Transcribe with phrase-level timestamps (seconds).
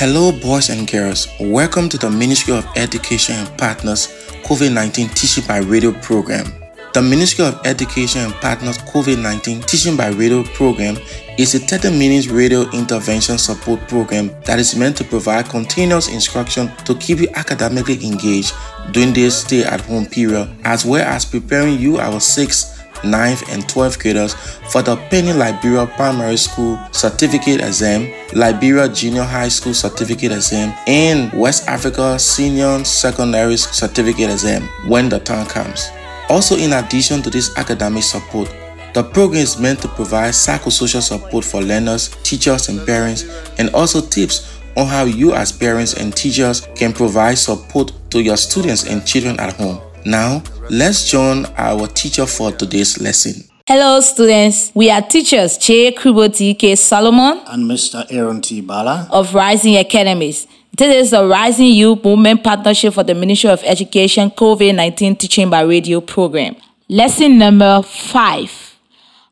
[0.00, 1.28] Hello, boys and girls.
[1.38, 4.06] Welcome to the Ministry of Education and Partners
[4.44, 6.46] COVID 19 Teaching by Radio program.
[6.94, 10.96] The Ministry of Education and Partners COVID 19 Teaching by Radio program
[11.36, 16.74] is a 30 minute radio intervention support program that is meant to provide continuous instruction
[16.86, 18.54] to keep you academically engaged
[18.92, 23.64] during this stay at home period, as well as preparing you, our 6th 9th, and
[23.64, 24.34] 12th graders
[24.70, 31.32] for the Penny Liberia Primary School Certificate Exam, Liberia Junior High School Certificate Exam, and
[31.32, 35.90] West Africa Senior Secondary Certificate Exam when the time comes.
[36.28, 38.54] Also, in addition to this academic support,
[38.94, 43.24] the program is meant to provide psychosocial support for learners, teachers, and parents,
[43.58, 48.36] and also tips on how you, as parents and teachers, can provide support to your
[48.36, 49.80] students and children at home.
[50.04, 53.44] Now, let's join our teacher for today's lesson.
[53.66, 54.70] Hello, students.
[54.74, 56.76] We are teachers Che Kribo K.
[56.76, 58.06] Solomon and Mr.
[58.10, 58.60] Aaron T.
[58.60, 60.46] Bala of Rising Academies.
[60.76, 65.50] This is the Rising Youth Movement Partnership for the Ministry of Education COVID 19 Teaching
[65.50, 66.56] by Radio program.
[66.88, 68.78] Lesson number five.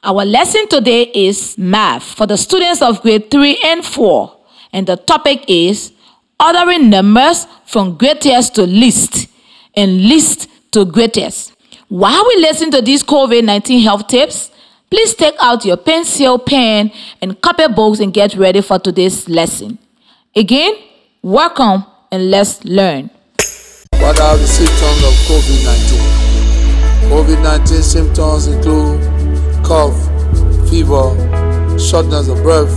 [0.03, 4.37] Our lesson today is math for the students of grade 3 and 4,
[4.73, 5.93] and the topic is
[6.41, 9.27] ordering numbers from greatest to least
[9.75, 11.55] and least to greatest.
[11.89, 14.51] While we listen to these COVID 19 health tips,
[14.91, 16.91] please take out your pencil, pen,
[17.23, 19.79] and copybooks and get ready for today's lesson.
[20.37, 20.75] Again,
[21.23, 23.11] welcome and let's learn.
[23.93, 26.19] What are the symptoms of COVID 19?
[27.11, 29.01] COVID 19 symptoms include
[29.65, 29.97] cough,
[30.69, 31.17] fever,
[31.79, 32.73] shortness of breath.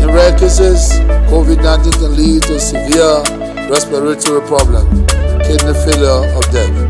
[0.00, 0.92] In rare cases,
[1.30, 3.22] COVID 19 can lead to severe
[3.68, 5.12] respiratory problems,
[5.46, 6.83] kidney failure, or death.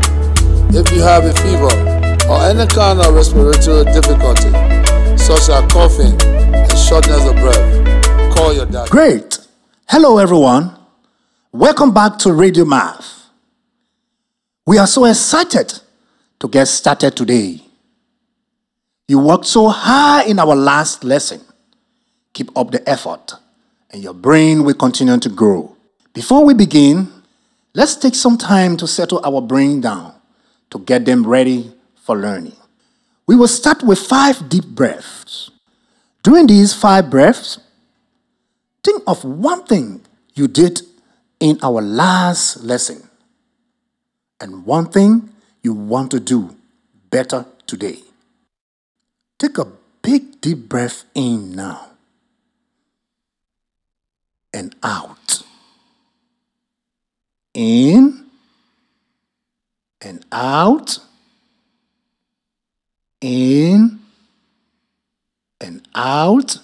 [0.77, 1.71] If you have a fever
[2.29, 4.49] or any kind of respiratory difficulty,
[5.17, 8.91] such as coughing and shortness of breath, call your doctor.
[8.91, 9.39] Great.
[9.87, 10.75] Hello, everyone.
[11.53, 13.29] Welcome back to Radio Math.
[14.67, 15.79] We are so excited
[16.39, 17.61] to get started today.
[19.07, 21.39] You worked so hard in our last lesson.
[22.33, 23.35] Keep up the effort,
[23.91, 25.73] and your brain will continue to grow.
[26.11, 27.13] Before we begin,
[27.73, 30.14] let's take some time to settle our brain down
[30.69, 32.55] to get them ready for learning.
[33.27, 35.51] We will start with five deep breaths.
[36.23, 37.59] During these five breaths,
[38.83, 40.01] think of one thing
[40.33, 40.81] you did
[41.39, 43.09] in our last lesson
[44.39, 45.29] and one thing
[45.63, 46.55] you want to do
[47.09, 47.99] better today.
[49.37, 49.67] Take a
[50.01, 51.89] big deep breath in now
[54.53, 55.43] and out.
[57.53, 58.24] In
[60.05, 60.99] and out,
[63.21, 63.99] in
[65.59, 66.57] and out,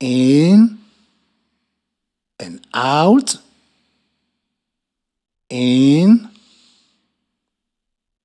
[0.00, 0.78] in
[2.40, 3.36] and out,
[5.48, 6.28] in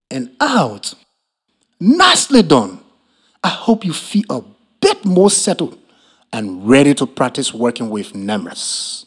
[0.09, 0.93] and out.
[1.79, 2.79] Nicely done.
[3.43, 4.41] I hope you feel a
[4.81, 5.77] bit more settled
[6.33, 9.05] and ready to practice working with numbers.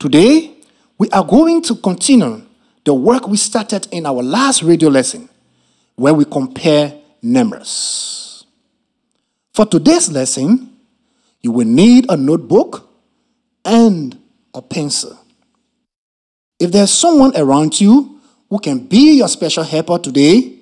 [0.00, 0.56] Today,
[0.98, 2.47] we are going to continue
[2.88, 5.28] the work we started in our last radio lesson,
[5.94, 8.46] where we compare numbers.
[9.52, 10.74] For today's lesson,
[11.42, 12.88] you will need a notebook
[13.62, 14.18] and
[14.54, 15.18] a pencil.
[16.58, 20.54] If there's someone around you who can be your special helper today,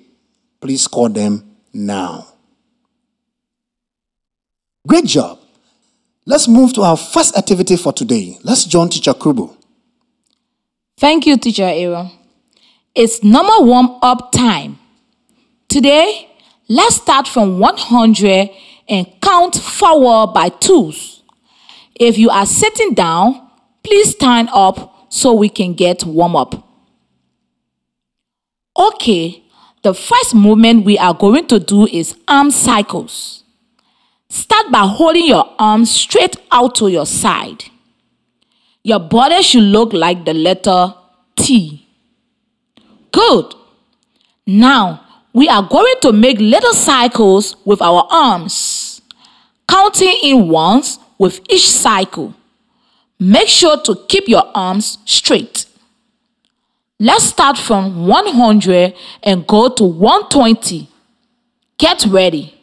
[0.59, 2.27] please call them now.
[4.85, 5.39] Great job.
[6.25, 8.37] Let's move to our first activity for today.
[8.43, 9.55] Let's join Teacher Krubo.
[10.97, 12.16] Thank you, Teacher Aaron.
[12.97, 14.79] It's normal warm up time.
[15.69, 16.31] Today,
[16.67, 18.49] let's start from 100
[18.89, 21.21] and count forward by twos.
[21.93, 23.51] If you are sitting down,
[23.83, 26.67] please stand up so we can get warm up.
[28.75, 29.43] Okay,
[29.83, 33.43] the first movement we are going to do is arm cycles.
[34.27, 37.65] Start by holding your arms straight out to your side.
[38.81, 40.95] Your body should look like the letter
[41.35, 41.86] T.
[43.17, 43.55] Good.
[44.45, 45.01] Now,
[45.33, 49.01] we are going to make little cycles with our arms,
[49.67, 52.35] counting in ones with each cycle.
[53.19, 55.65] Make sure to keep your arms straight.
[56.99, 58.93] Let's start from 100
[59.23, 60.87] and go to 120.
[61.79, 62.53] Get ready.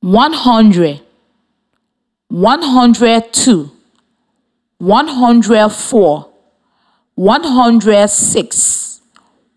[0.00, 1.02] 100,
[2.28, 3.70] 102,
[4.78, 6.30] 104,
[7.16, 8.89] 106.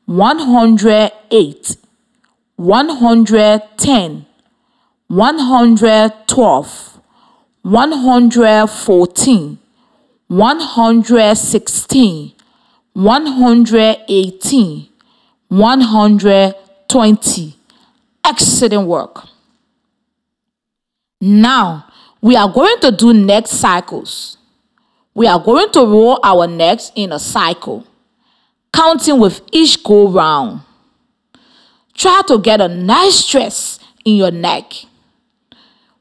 [0.05, 1.77] 108,
[2.55, 4.25] 110,
[5.07, 6.99] 112,
[7.61, 9.57] 114,
[10.27, 12.33] 116,
[12.93, 14.89] 118,
[15.47, 17.55] 120.
[18.25, 19.27] Excellent work.
[21.21, 21.85] Now,
[22.21, 24.37] we are going to do neck cycles.
[25.13, 27.85] We are going to roll our necks in a cycle,
[28.73, 30.61] counting with each go round.
[31.93, 34.73] Try to get a nice stretch in your neck.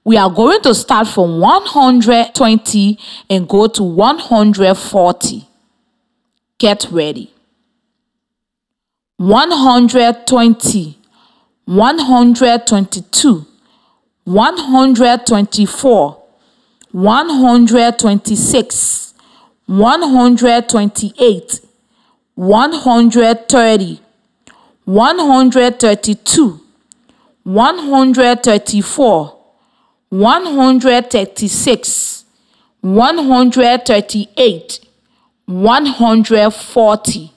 [0.05, 2.99] We are going to start from 120
[3.31, 5.49] and go to 140.
[6.59, 7.33] Get ready.
[9.19, 10.99] 120,
[11.67, 13.47] 122,
[14.25, 16.23] 124,
[16.91, 19.15] 126,
[19.67, 21.61] 128,
[22.43, 24.00] 130,
[24.85, 26.61] 132,
[27.44, 29.39] 134,
[30.09, 32.25] 136,
[32.81, 34.81] 138,
[35.47, 37.33] 140.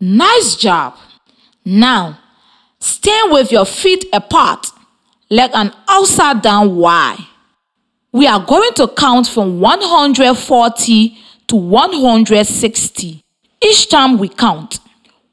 [0.00, 0.96] Nice job.
[1.64, 2.18] Now,
[2.80, 4.66] stand with your feet apart
[5.30, 7.16] like an upside down Y.
[8.10, 13.22] We are going to count from 140 to 160.
[13.60, 14.80] Each time we count,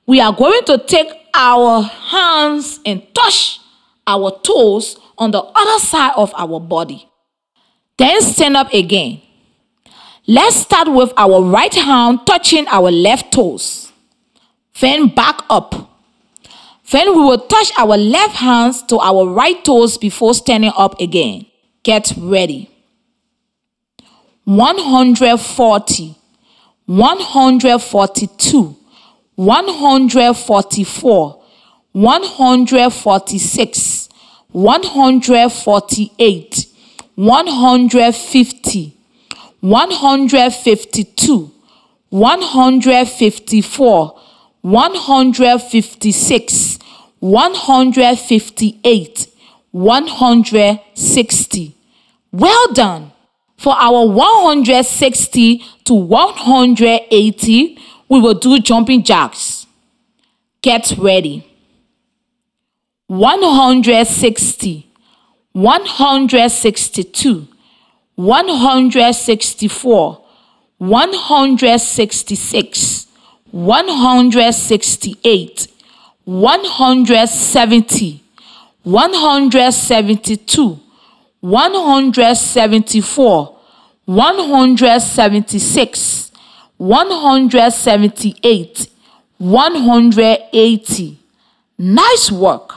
[0.06, 3.60] we are going to take our hands and touch
[4.08, 7.10] our toes on the other side of our body.
[7.98, 9.22] Then stand up again.
[10.26, 13.92] Let's start with our right hand touching our left toes.
[14.80, 15.92] Then back up.
[16.92, 21.46] Then we will touch our left hands to our right toes before standing up again.
[21.84, 22.70] Get ready.
[24.46, 26.16] 140,
[26.86, 28.76] 142,
[29.36, 31.42] 144,
[31.94, 34.10] 146,
[34.52, 36.68] 148,
[37.16, 38.98] 150,
[39.62, 41.52] 152,
[42.10, 44.16] 154,
[44.62, 46.80] 156,
[47.20, 49.28] 158,
[49.72, 51.76] 160.
[52.32, 53.13] Well done.
[53.64, 57.78] For our 160 to 180,
[58.10, 59.66] we will do jumping jacks.
[60.62, 61.48] Get ready.
[63.08, 64.92] 160,
[65.54, 67.48] 162,
[68.16, 70.26] 164,
[70.80, 73.08] 166,
[73.52, 75.68] 168,
[76.26, 78.24] 170,
[78.84, 80.80] 172,
[81.40, 83.53] 174,
[84.06, 86.32] 176,
[86.78, 88.88] 178,
[89.38, 91.20] 180.
[91.78, 92.76] Nice work.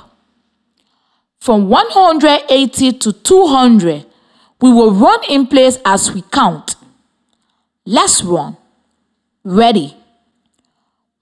[1.40, 4.06] From 180 to 200,
[4.60, 6.76] we will run in place as we count.
[7.84, 8.56] Let's run.
[9.44, 9.94] Ready.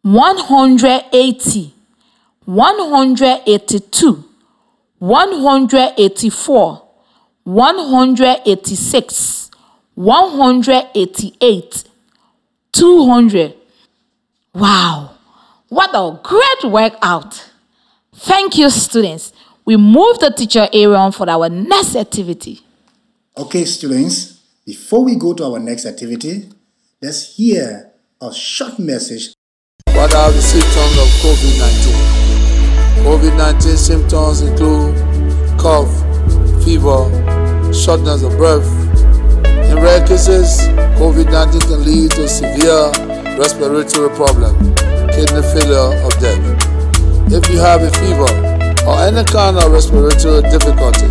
[0.02, 1.74] 180,
[2.44, 4.24] 182,
[4.98, 6.82] 184,
[7.44, 9.43] 186,
[9.94, 11.84] 188,
[12.72, 13.54] 200.
[14.54, 15.10] Wow,
[15.68, 17.50] what a great workout!
[18.14, 19.32] Thank you, students.
[19.64, 22.60] We move the teacher area for our next activity.
[23.36, 26.48] Okay, students, before we go to our next activity,
[27.02, 27.90] let's hear
[28.20, 29.32] a short message.
[29.88, 32.24] What are the symptoms of COVID 19?
[33.04, 34.96] COVID 19 symptoms include
[35.58, 35.90] cough,
[36.64, 38.83] fever, shortness of breath.
[39.70, 40.60] In rare cases,
[40.98, 42.90] COVID 19 can lead to severe
[43.38, 44.54] respiratory problem,
[45.10, 46.42] kidney failure, or death.
[47.32, 48.28] If you have a fever,
[48.86, 51.08] or any kind of respiratory difficulty,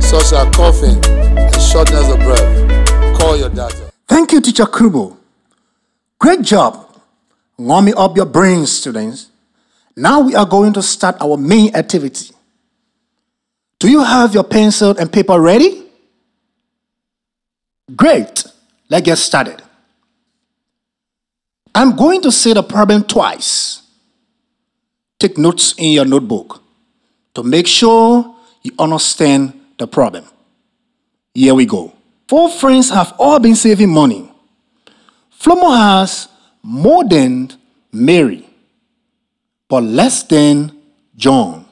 [0.00, 3.90] such as coughing and shortness of breath, call your doctor.
[4.08, 5.16] Thank you, Teacher Kubo.
[6.18, 6.86] Great job.
[7.58, 9.28] Warming up your brains, students.
[9.96, 12.34] Now we are going to start our main activity.
[13.78, 15.82] Do you have your pencil and paper ready?
[17.96, 18.44] Great.
[18.88, 19.62] Let's get started.
[21.74, 23.82] I'm going to say the problem twice.
[25.18, 26.62] Take notes in your notebook
[27.34, 30.24] to make sure you understand the problem.
[31.34, 31.92] Here we go.
[32.28, 34.30] Four friends have all been saving money.
[35.38, 36.28] Flomo has
[36.62, 37.50] more than
[37.92, 38.48] Mary,
[39.68, 40.72] but less than
[41.16, 41.66] John.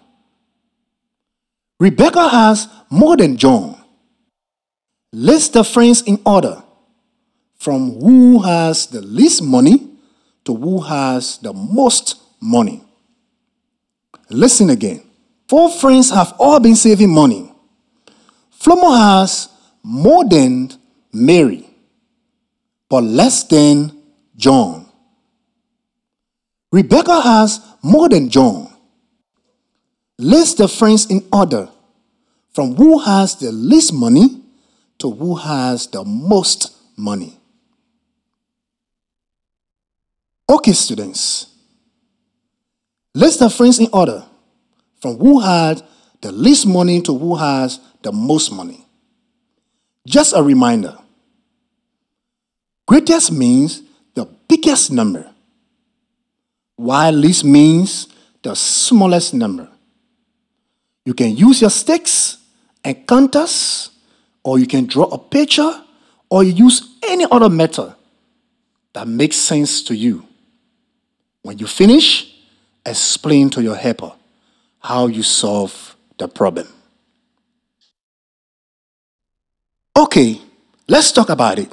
[1.80, 3.77] Rebecca has more than John.
[5.18, 6.62] List the friends in order
[7.56, 9.88] from who has the least money
[10.44, 12.84] to who has the most money.
[14.30, 15.02] Listen again.
[15.48, 17.52] Four friends have all been saving money.
[18.60, 19.48] Flomo has
[19.82, 20.70] more than
[21.12, 21.68] Mary,
[22.88, 23.90] but less than
[24.36, 24.86] John.
[26.70, 28.72] Rebecca has more than John.
[30.16, 31.68] List the friends in order
[32.52, 34.37] from who has the least money
[34.98, 37.38] to who has the most money.
[40.48, 41.46] Okay, students.
[43.14, 44.24] List the friends in order
[45.00, 45.82] from who had
[46.20, 48.84] the least money to who has the most money.
[50.06, 50.96] Just a reminder
[52.88, 53.82] greatest means
[54.14, 55.30] the biggest number,
[56.76, 58.08] while least means
[58.42, 59.68] the smallest number.
[61.04, 62.38] You can use your sticks
[62.82, 63.90] and counters,
[64.42, 65.82] or you can draw a picture,
[66.30, 67.94] or use any other method
[68.92, 70.26] that makes sense to you.
[71.42, 72.34] When you finish,
[72.84, 74.12] explain to your helper
[74.80, 76.68] how you solve the problem.
[79.96, 80.40] Okay,
[80.86, 81.72] let's talk about it.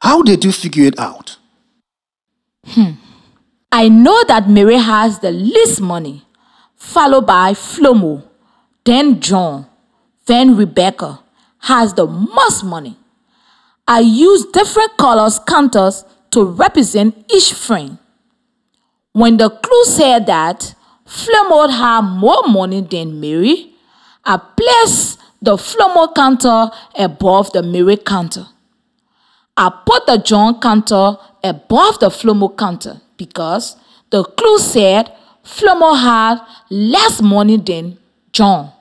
[0.00, 1.36] How did you figure it out?
[2.66, 2.92] Hmm.
[3.72, 6.26] I know that Mary has the least money,
[6.74, 8.24] followed by Flomo,
[8.84, 9.69] then John,
[10.30, 11.20] then Rebecca
[11.58, 12.96] has the most money.
[13.88, 17.98] I use different colors counters to represent each friend.
[19.12, 23.72] When the clue said that Flomo had more money than Mary,
[24.24, 28.46] I placed the Flomo counter above the Mary counter.
[29.56, 33.74] I put the John counter above the Flomo counter because
[34.10, 35.12] the clue said
[35.44, 36.38] Flomo had
[36.70, 37.98] less money than
[38.32, 38.72] John.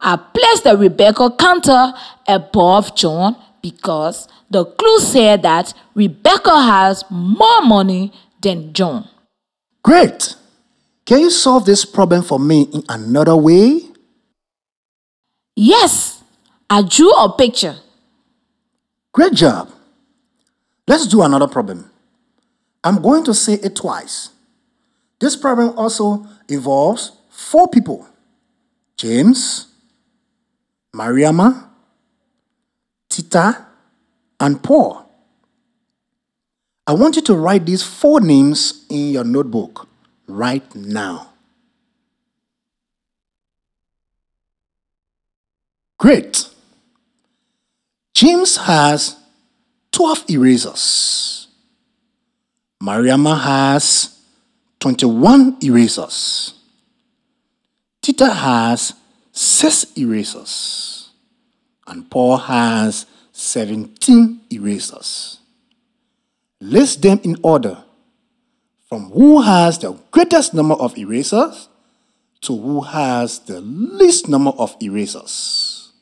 [0.00, 1.92] I placed the Rebecca counter
[2.26, 9.08] above John because the clue said that Rebecca has more money than John.
[9.82, 10.36] Great.
[11.04, 13.82] Can you solve this problem for me in another way?
[15.54, 16.22] Yes,
[16.68, 17.76] I drew a picture.
[19.12, 19.70] Great job.
[20.86, 21.90] Let's do another problem.
[22.84, 24.30] I'm going to say it twice.
[25.18, 28.06] This problem also involves four people
[28.96, 29.66] James,
[30.96, 31.68] Mariama,
[33.10, 33.66] Tita,
[34.40, 35.04] and Paul.
[36.86, 39.88] I want you to write these four names in your notebook
[40.26, 41.32] right now.
[45.98, 46.48] Great.
[48.14, 49.16] James has
[49.92, 51.48] 12 erasers.
[52.82, 54.18] Mariama has
[54.80, 56.54] 21 erasers.
[58.00, 58.94] Tita has
[59.36, 61.10] 6 erasers.
[61.86, 65.40] And Paul has 17 erasers.
[66.60, 67.84] List them in order
[68.88, 71.68] from who has the greatest number of erasers
[72.40, 75.92] to who has the least number of erasers.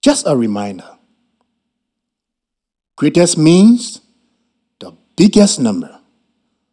[0.00, 0.88] Just a reminder
[2.96, 4.00] greatest means
[4.78, 6.00] the biggest number,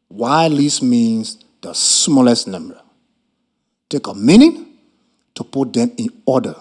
[0.07, 2.79] while least means the smallest number.
[3.89, 4.68] Take a minute
[5.35, 6.55] to put them in order.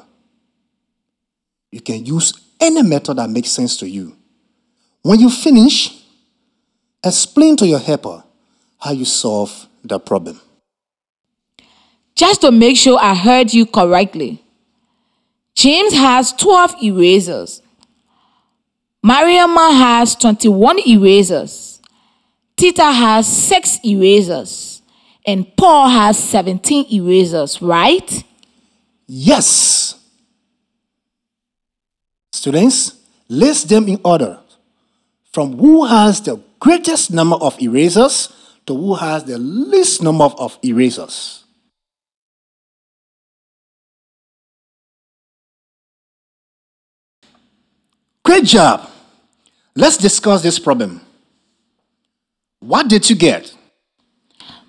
[1.71, 4.17] You can use any method that makes sense to you.
[5.03, 6.03] When you finish,
[7.05, 8.25] explain to your helper
[8.79, 10.41] how you solve the problem.
[12.15, 14.43] Just to make sure I heard you correctly,
[15.55, 17.63] James has 12 erasers.
[19.05, 21.81] Mariama has 21 erasers.
[22.57, 24.83] Tita has 6 erasers.
[25.25, 28.25] And Paul has 17 erasers, right?
[29.09, 29.95] Yes.
[32.33, 32.95] Students,
[33.29, 34.39] list them in order
[35.33, 38.33] from who has the greatest number of erasers
[38.67, 41.45] to who has the least number of erasers.
[48.25, 48.91] Great job.
[49.75, 51.01] Let's discuss this problem.
[52.61, 53.55] What did you get?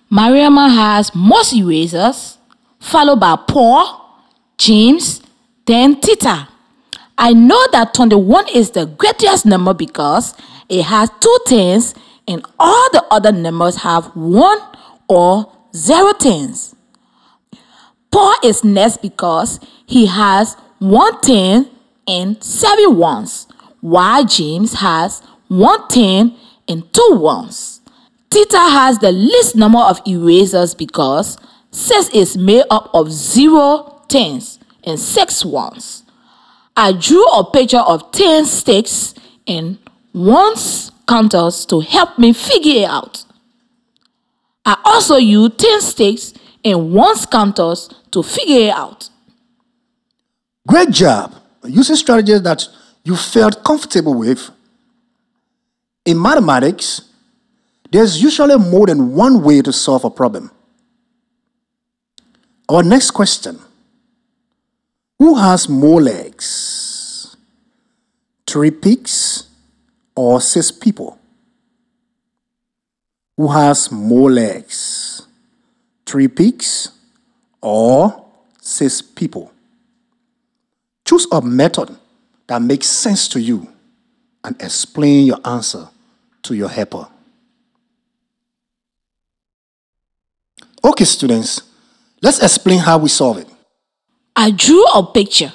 [0.09, 2.37] Mariama has most erasers,
[2.79, 3.98] followed by Paul,
[4.59, 5.21] James,
[5.65, 6.49] then Tita.
[7.17, 10.35] I know that 21 is the greatest number because
[10.67, 11.95] it has two tens
[12.27, 14.59] and all the other numbers have one
[15.07, 16.75] or zero tens.
[18.11, 21.69] Paul is next because he has one ten
[22.05, 23.47] and seven ones,
[23.81, 26.35] while James has one ten
[26.67, 27.81] and two ones.
[28.29, 31.37] Tita has the least number of erasers because
[31.71, 36.03] six is made up of zero tens and six ones.
[36.75, 39.13] I drew a picture of 10 sticks
[39.47, 39.77] and
[40.13, 43.25] ones counters to help me figure it out.
[44.65, 49.09] I also used 10 sticks and ones counters to figure it out.
[50.67, 51.33] Great job
[51.65, 52.67] using strategies that
[53.03, 54.49] you felt comfortable with.
[56.05, 57.01] In mathematics,
[57.91, 60.51] there's usually more than one way to solve a problem.
[62.69, 63.59] Our next question
[65.19, 67.35] Who has more legs?
[68.47, 69.49] Three pigs
[70.15, 71.19] or six people?
[73.35, 75.27] Who has more legs?
[76.05, 76.91] Three pigs
[77.61, 78.25] or
[78.61, 79.51] six people?
[81.05, 81.95] Choose a method
[82.47, 83.67] that makes sense to you
[84.43, 85.89] and explain your answer
[86.43, 87.07] to your helper.
[90.83, 91.61] Okay, students,
[92.21, 93.47] let's explain how we solve it.
[94.39, 95.51] I drew a picture.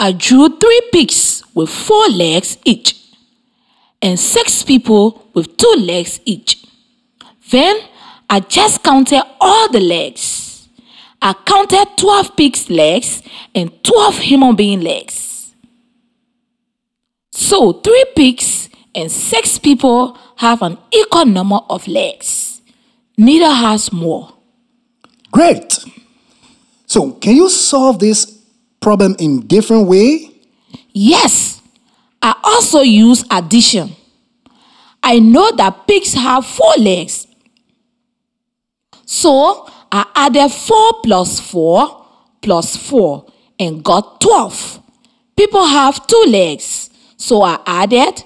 [0.00, 3.00] I drew three pigs with four legs each
[4.02, 6.66] and six people with two legs each.
[7.50, 7.78] Then
[8.28, 10.68] I just counted all the legs.
[11.22, 13.22] I counted 12 pigs' legs
[13.54, 15.54] and 12 human being legs.
[17.30, 22.60] So, three pigs and six people have an equal number of legs.
[23.16, 24.34] Neither has more.
[25.30, 25.78] Great.
[26.88, 28.42] So, can you solve this
[28.80, 30.30] problem in different way?
[30.92, 31.60] Yes,
[32.20, 33.94] I also use addition.
[35.02, 37.26] I know that pigs have four legs.
[39.04, 42.06] So I added 4 plus 4
[42.42, 43.24] plus 4
[43.58, 44.82] and got 12.
[45.36, 46.90] People have two legs.
[47.16, 48.22] So I added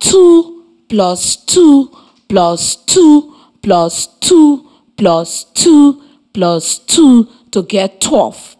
[0.00, 1.90] 2 plus 2
[2.28, 6.02] plus 2 plus 2 plus 2
[6.32, 8.56] plus 2 to get 12.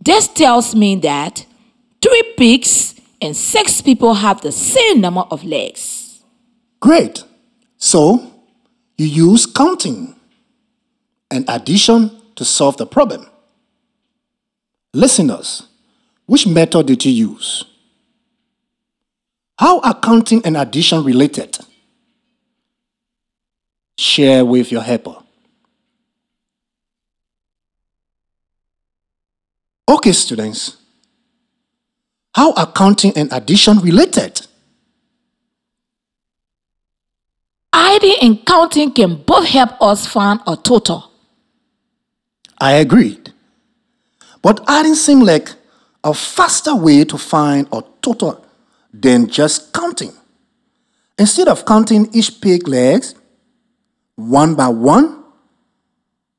[0.00, 1.46] This tells me that
[2.02, 6.22] three pigs and six people have the same number of legs.
[6.80, 7.22] Great.
[7.76, 8.32] So,
[8.96, 10.14] you use counting
[11.30, 13.26] and addition to solve the problem.
[14.92, 15.68] Listeners,
[16.26, 17.64] which method did you use?
[19.58, 21.58] How are counting and addition related?
[23.98, 25.19] Share with your helper.
[29.90, 30.76] Okay, students.
[32.32, 34.46] How are counting and addition related?
[37.72, 41.10] Adding and counting can both help us find a total.
[42.56, 43.32] I agreed.
[44.42, 45.54] But adding seemed like
[46.04, 48.46] a faster way to find a total
[48.94, 50.12] than just counting.
[51.18, 53.16] Instead of counting each pig legs
[54.14, 55.24] one by one,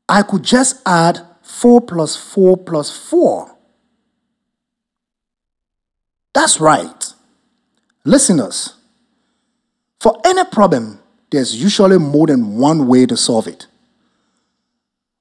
[0.08, 3.56] I could just add 4 plus 4 plus 4.
[6.34, 7.14] That's right.
[8.04, 8.76] Listeners,
[10.00, 13.68] for any problem, there's usually more than one way to solve it.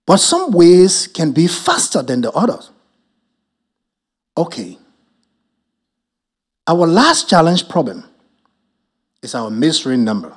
[0.07, 2.71] But some ways can be faster than the others.
[4.37, 4.79] Okay.
[6.67, 8.05] Our last challenge problem
[9.23, 10.37] is our mystery number.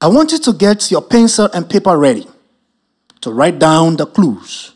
[0.00, 2.26] I want you to get your pencil and paper ready
[3.26, 4.70] to write down the clues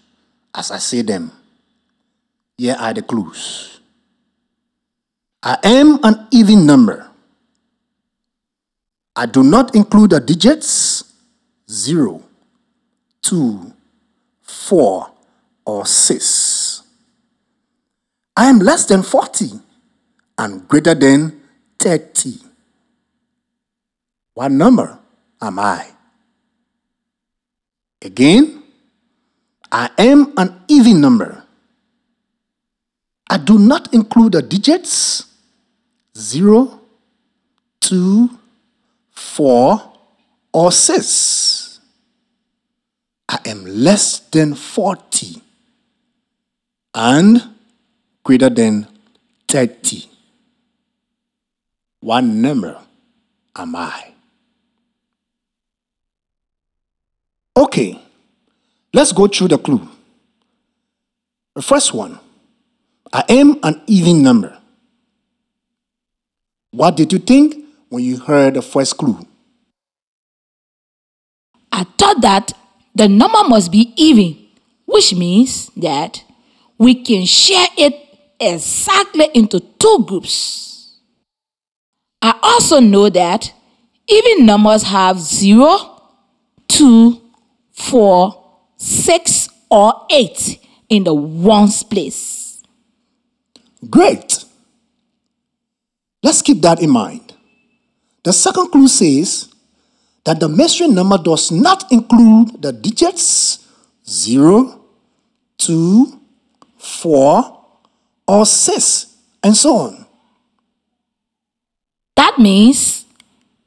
[0.53, 1.31] as I say them.
[2.59, 3.79] Here are the clues.
[5.41, 7.09] I am an even number.
[9.15, 11.05] I do not include the digits
[11.71, 12.25] 0,
[13.23, 13.73] 2,
[14.43, 15.11] 4,
[15.65, 16.83] or 6.
[18.37, 19.61] I am less than 40
[20.39, 21.41] and greater than
[21.79, 22.41] 30.
[24.35, 24.99] What number
[25.41, 25.87] am I?
[28.03, 28.63] Again,
[29.71, 31.43] I am an even number.
[33.29, 35.27] I do not include the digits
[36.17, 36.81] 0,
[37.81, 38.31] 2,
[39.13, 39.93] 4,
[40.53, 41.81] or 6.
[43.29, 45.41] I am less than 40
[46.95, 47.43] and
[48.25, 48.89] greater than
[49.47, 50.09] 30.
[52.01, 52.81] What number
[53.55, 54.10] am I?
[57.61, 58.01] Okay,
[58.95, 59.87] let's go through the clue.
[61.55, 62.19] The first one
[63.13, 64.57] I am an even number.
[66.71, 67.57] What did you think
[67.91, 69.19] when you heard the first clue?
[71.71, 72.55] I thought that
[72.95, 74.39] the number must be even,
[74.87, 76.25] which means that
[76.79, 77.95] we can share it
[78.41, 80.97] exactly into two groups.
[82.23, 83.53] I also know that
[84.09, 85.69] even numbers have 0,
[86.69, 87.21] 2,
[87.81, 88.45] 4,
[88.77, 92.63] 6, or 8 in the ones place.
[93.89, 94.45] Great.
[96.23, 97.35] Let's keep that in mind.
[98.23, 99.49] The second clue says
[100.25, 103.67] that the mystery number does not include the digits
[104.07, 104.85] 0,
[105.57, 106.21] 2,
[106.77, 107.67] 4,
[108.29, 110.07] or 6, and so on.
[112.17, 113.07] That means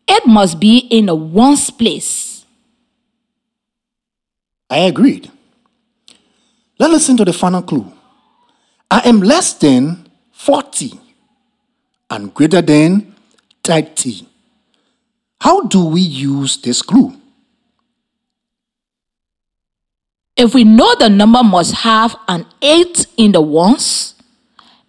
[0.07, 2.32] it must be in the ones place.
[4.73, 5.31] I agreed.
[6.79, 7.93] Let's listen to the final clue.
[8.89, 10.99] I am less than 40
[12.09, 13.13] and greater than
[13.63, 14.27] 30.
[15.39, 17.13] How do we use this clue?
[20.35, 24.15] If we know the number must have an 8 in the ones,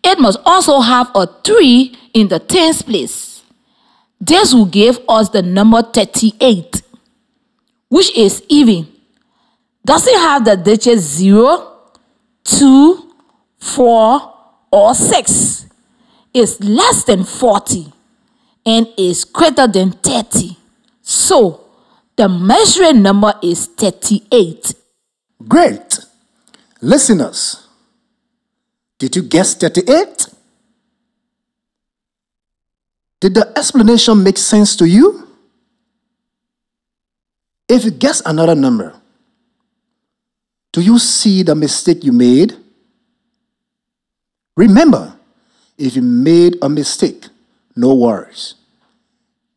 [0.03, 3.43] it must also have a 3 in the tens place.
[4.19, 6.81] This will give us the number 38,
[7.91, 8.94] which is even.
[9.85, 11.73] Does it have the digits 0,
[12.45, 13.13] 2,
[13.59, 14.35] 4,
[14.73, 15.67] or 6?
[16.33, 17.93] It's less than 40
[18.67, 20.57] and is greater than 30.
[21.03, 21.61] So,
[22.17, 24.75] the measuring number is 38.
[25.47, 25.99] Great.
[26.81, 27.69] Listeners,
[28.99, 30.29] did you guess 38?
[33.21, 35.29] Did the explanation make sense to you?
[37.69, 38.95] If you guess another number,
[40.75, 42.53] do you see the mistake you made?
[44.57, 45.17] Remember,
[45.79, 47.29] if you made a mistake,
[47.77, 48.57] no worries.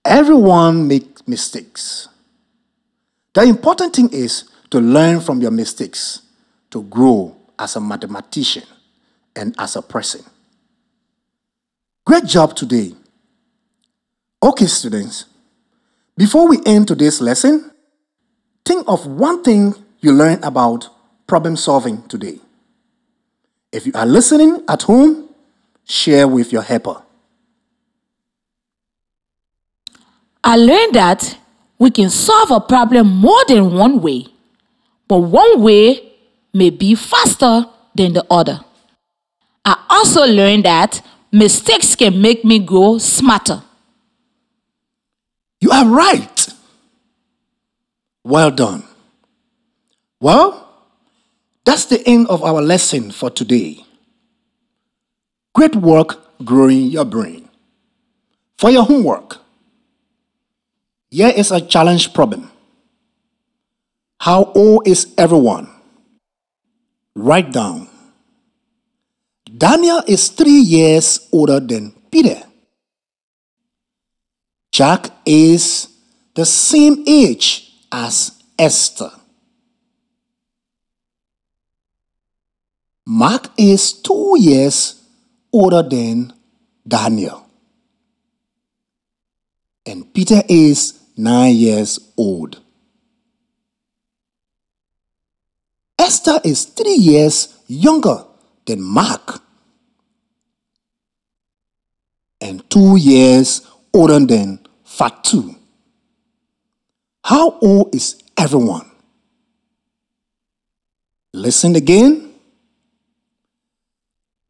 [0.06, 2.08] Everyone makes mistakes.
[3.34, 6.21] The important thing is to learn from your mistakes,
[6.69, 8.65] to grow as a mathematician
[9.36, 10.21] and as a person.
[12.06, 12.93] Great job today.
[14.43, 15.25] Okay, students,
[16.15, 17.71] before we end today's lesson,
[18.63, 20.89] think of one thing you learned about
[21.28, 22.40] problem solving today.
[23.72, 25.30] If you are listening at home,
[25.84, 27.02] share with your helper.
[30.44, 31.38] I learned that
[31.78, 34.28] we can solve a problem more than one way,
[35.08, 36.13] but one way
[36.54, 38.62] may be faster than the other.
[39.66, 43.62] I also learned that mistakes can make me grow smarter.
[45.60, 46.48] You are right.
[48.24, 48.84] Well done.
[50.22, 50.66] Well,
[51.67, 53.84] that's the end of our lesson for today.
[55.53, 57.49] Great work growing your brain.
[58.58, 59.36] For your homework,
[61.12, 62.49] here is a challenge problem.
[64.21, 65.67] How old is everyone?
[67.17, 67.89] Write down.
[69.58, 72.43] Daniel is three years older than Peter.
[74.71, 75.89] Jack is
[76.34, 79.12] the same age as Esther.
[83.10, 85.02] Mark is two years
[85.54, 86.34] older than
[86.86, 87.48] Daniel.
[89.86, 92.60] And Peter is nine years old.
[95.98, 98.26] Esther is three years younger
[98.65, 99.41] than Mark
[102.41, 103.62] and two years
[103.93, 105.56] older than Fatu.
[107.24, 108.91] How old is everyone?
[111.34, 112.27] Listen again.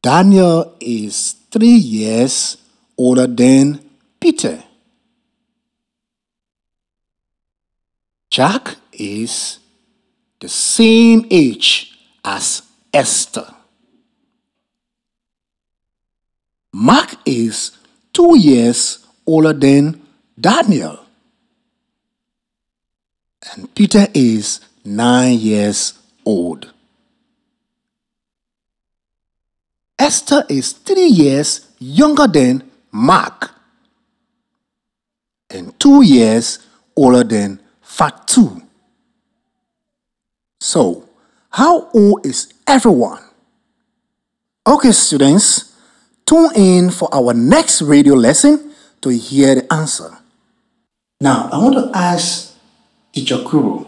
[0.07, 2.55] Daniel is three years
[2.97, 3.81] older than
[4.21, 4.63] Peter.
[8.29, 9.59] Jack is
[10.39, 12.61] the same age as
[12.93, 13.53] Esther.
[16.71, 17.77] Mark is
[18.13, 20.01] two years older than
[20.39, 20.99] Daniel.
[23.51, 26.71] And Peter is nine years old.
[29.99, 33.51] Esther is three years younger than Mark
[35.49, 36.59] and two years
[36.95, 38.61] older than Fatu.
[40.59, 41.07] So,
[41.49, 43.23] how old is everyone?
[44.67, 45.75] Okay, students,
[46.25, 50.17] tune in for our next radio lesson to hear the answer.
[51.21, 52.55] Now, I want to ask
[53.13, 53.87] Teacher Kuro,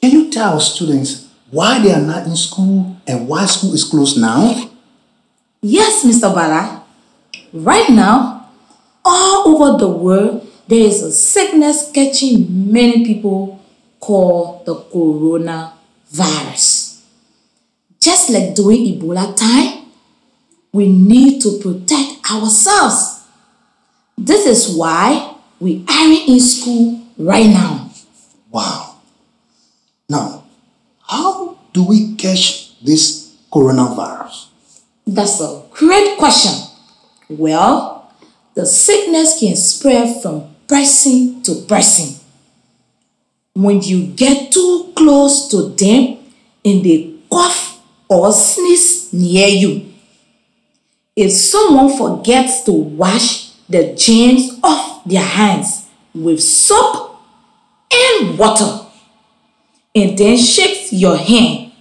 [0.00, 4.18] can you tell students why they are not in school and why school is closed
[4.18, 4.70] now?
[5.60, 6.32] Yes, Mr.
[6.34, 6.82] Bala.
[7.52, 8.48] Right now,
[9.04, 13.60] all over the world, there is a sickness catching many people
[14.00, 17.02] called the coronavirus.
[18.00, 19.84] Just like during Ebola time,
[20.72, 23.20] we need to protect ourselves.
[24.16, 27.90] This is why we are in school right now.
[28.50, 28.96] Wow.
[30.08, 30.41] Now,
[31.12, 34.48] how do we catch this coronavirus?
[35.06, 36.52] That's a great question.
[37.28, 38.10] Well,
[38.54, 42.18] the sickness can spread from person to person.
[43.54, 46.16] When you get too close to them
[46.64, 49.92] and they cough or sneeze near you,
[51.14, 57.20] If someone forgets to wash the germs off their hands with soap
[57.92, 58.86] and water
[59.94, 61.72] and then shakes your hand,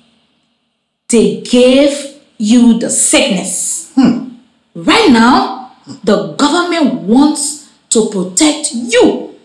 [1.08, 3.92] they gave you the sickness.
[3.96, 4.36] Hmm.
[4.76, 9.36] Right now, the government wants to protect you.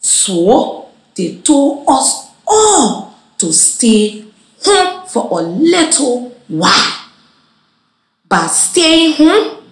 [0.00, 4.24] So they told us all to stay
[4.62, 7.04] home for a little while.
[8.28, 9.62] By staying home,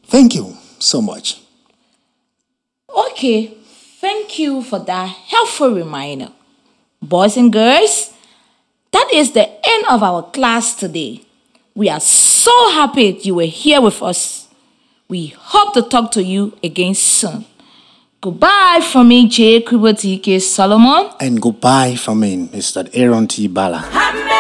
[0.06, 1.43] Thank you so much.
[2.96, 3.48] Okay,
[4.00, 6.30] thank you for that helpful reminder.
[7.02, 8.14] Boys and girls,
[8.92, 11.22] that is the end of our class today.
[11.76, 14.48] We are so happy you were here with us.
[15.10, 17.46] We hope to talk to you again soon.
[18.22, 19.62] Goodbye from me, J.
[19.62, 21.12] Kubo TK Solomon.
[21.20, 22.90] And goodbye from me, Mr.
[22.94, 23.48] Aaron T.
[23.48, 23.84] Bala.
[23.92, 24.33] Amen.